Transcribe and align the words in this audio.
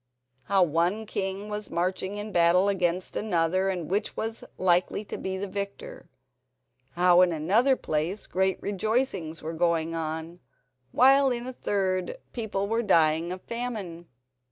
How 0.45 0.63
one 0.63 1.05
king 1.05 1.47
was 1.47 1.69
marching 1.69 2.15
in 2.17 2.31
battle 2.31 2.67
against 2.69 3.15
another, 3.15 3.69
and 3.69 3.87
which 3.87 4.17
was 4.17 4.43
likely 4.57 5.05
to 5.05 5.15
be 5.15 5.37
the 5.37 5.45
victor. 5.47 6.09
How, 6.93 7.21
in 7.21 7.31
another 7.31 7.75
place, 7.75 8.25
great 8.25 8.59
rejoicings 8.63 9.43
were 9.43 9.53
going 9.53 9.93
on, 9.93 10.39
while 10.91 11.29
in 11.29 11.45
a 11.45 11.53
third 11.53 12.17
people 12.33 12.67
were 12.67 12.81
dying 12.81 13.31
of 13.31 13.43
famine. 13.43 14.07